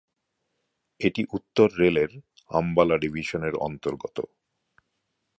[1.01, 2.11] এটি উত্তর রেল-এর
[2.51, 4.17] আম্বালা ডিভিশনের অন্তর্গত।